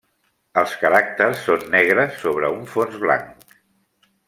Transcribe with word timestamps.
Els 0.61 0.71
caràcters 0.83 1.43
són 1.49 1.67
negres 1.75 2.17
sobre 2.23 2.51
un 2.57 2.65
fons 2.73 2.99
blanc. 3.07 3.57